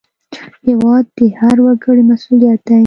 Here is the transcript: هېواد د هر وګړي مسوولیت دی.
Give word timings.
هېواد 0.67 1.05
د 1.17 1.19
هر 1.39 1.57
وګړي 1.65 2.03
مسوولیت 2.09 2.59
دی. 2.67 2.77